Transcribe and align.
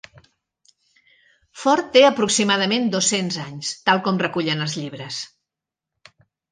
Ford 1.63 1.91
té 1.97 2.03
aproximadament 2.07 2.89
dos-cents 2.97 3.39
anys, 3.47 3.73
tal 3.91 4.05
com 4.09 4.21
recullen 4.27 4.67
els 4.69 4.79
llibres. 4.83 5.25